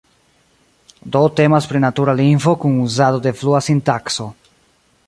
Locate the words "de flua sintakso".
3.27-4.29